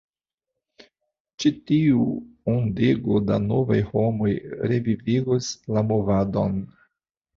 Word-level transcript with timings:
Ĉi 1.43 1.51
tiu 1.71 2.07
ondego 2.53 3.19
da 3.31 3.37
novaj 3.43 3.77
homoj 3.93 4.33
revivigos 4.73 5.51
la 5.77 5.85
movadon! 5.91 6.59